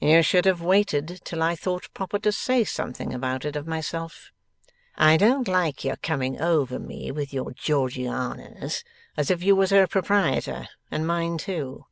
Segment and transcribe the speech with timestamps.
[0.00, 4.32] 'You should have waited till I thought proper to say something about it of myself.
[4.96, 8.82] I don't like your coming over me with your Georgianas,
[9.16, 11.86] as if you was her proprietor and mine too.